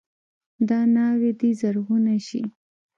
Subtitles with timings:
[0.69, 2.41] دا ناوې دې زرغونه شي.